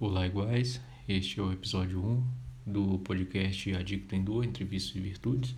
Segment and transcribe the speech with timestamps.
[0.00, 0.80] Olá, iguais.
[1.08, 2.24] Este é o episódio 1
[2.64, 5.56] do podcast Adicto em Dor, Entre Vícios e Virtudes.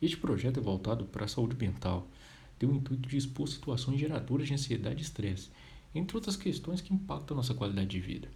[0.00, 2.06] Este projeto é voltado para a saúde mental,
[2.60, 5.50] tem o intuito de expor situações geradoras de ansiedade e estresse,
[5.92, 8.28] entre outras questões que impactam nossa qualidade de vida.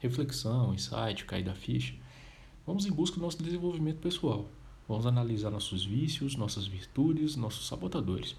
[0.00, 1.94] Reflexão, insight, cair da ficha.
[2.66, 4.50] Vamos em busca do nosso desenvolvimento pessoal.
[4.86, 8.36] Vamos analisar nossos vícios, nossas virtudes, nossos sabotadores.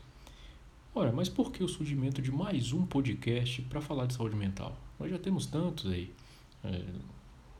[0.93, 4.75] Ora, mas por que o surgimento de mais um podcast para falar de saúde mental?
[4.99, 6.11] Nós já temos tantos aí,
[6.63, 6.83] é,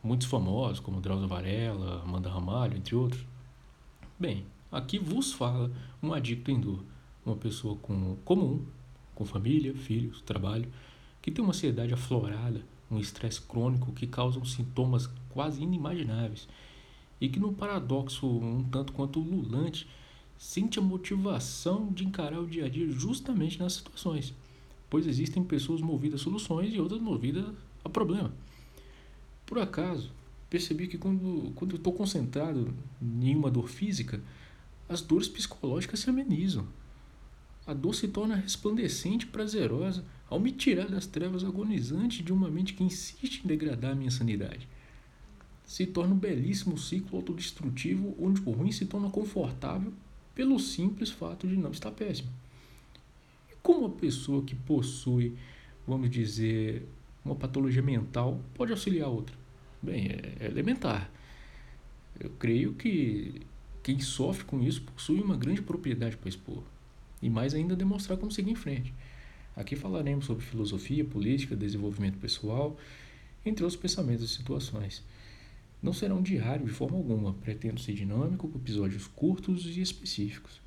[0.03, 3.23] muitos famosos, como Drauzio Varela, Amanda Ramalho, entre outros.
[4.17, 5.71] Bem, aqui vos fala
[6.01, 6.83] um adicto em dor,
[7.23, 8.65] uma pessoa com, comum,
[9.13, 10.67] com família, filhos, trabalho,
[11.21, 16.47] que tem uma ansiedade aflorada, um estresse crônico que causam sintomas quase inimagináveis
[17.21, 19.87] e que, num paradoxo um tanto quanto lulante,
[20.39, 24.33] sente a motivação de encarar o dia a dia justamente nessas situações,
[24.89, 27.45] pois existem pessoas movidas a soluções e outras movidas
[27.83, 28.33] a problema.
[29.45, 30.11] Por acaso,
[30.49, 34.21] percebi que quando, quando eu estou concentrado em uma dor física,
[34.87, 36.65] as dores psicológicas se amenizam.
[37.67, 42.49] A dor se torna resplandecente e prazerosa ao me tirar das trevas agonizantes de uma
[42.49, 44.67] mente que insiste em degradar a minha sanidade.
[45.65, 49.93] Se torna um belíssimo ciclo autodestrutivo onde o ruim se torna confortável
[50.39, 52.29] pelo simples fato de não estar péssimo.
[53.51, 55.35] E como uma pessoa que possui,
[55.85, 56.87] vamos dizer,
[57.25, 59.35] uma patologia mental pode auxiliar a outra?
[59.81, 61.11] Bem, é, é elementar.
[62.17, 63.41] Eu creio que
[63.83, 66.63] quem sofre com isso possui uma grande propriedade para expor.
[67.21, 68.93] E mais ainda demonstrar como seguir em frente.
[69.57, 72.77] Aqui falaremos sobre filosofia, política, desenvolvimento pessoal,
[73.45, 75.03] entre outros pensamentos e situações.
[75.81, 80.59] Não será um diário de forma alguma, pretendo ser dinâmico, com episódios curtos e específicos.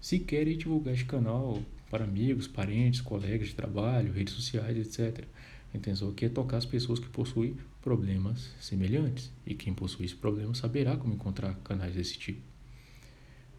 [0.00, 5.24] Se querem divulgar este canal para amigos, parentes, colegas de trabalho, redes sociais, etc.
[5.72, 10.14] A intenção aqui é tocar as pessoas que possuem problemas semelhantes, e quem possui esse
[10.14, 12.40] problema saberá como encontrar canais desse tipo.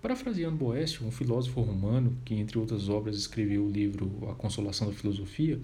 [0.01, 4.93] Parafraseando Boécio, um filósofo romano que, entre outras obras, escreveu o livro A Consolação da
[4.93, 5.59] Filosofia,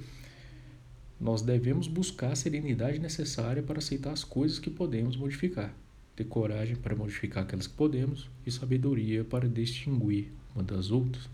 [1.20, 5.74] nós devemos buscar a serenidade necessária para aceitar as coisas que podemos modificar,
[6.16, 11.28] ter coragem para modificar aquelas que podemos e sabedoria para distinguir uma das outras.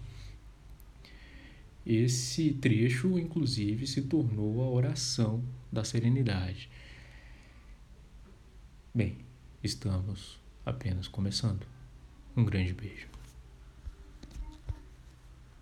[1.85, 6.69] Esse trecho, inclusive, se tornou a oração da serenidade.
[8.95, 9.17] Bem,
[9.61, 11.65] estamos apenas começando.
[12.37, 13.07] Um grande beijo.